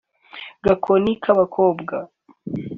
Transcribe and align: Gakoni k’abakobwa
Gakoni 0.65 1.11
k’abakobwa 1.23 1.95